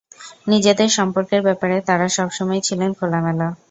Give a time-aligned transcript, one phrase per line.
[0.47, 3.47] নিজেদের সম্পর্কের ব্যাপারে তাঁরা সব সময়ই ছিলেন খোলামেলা।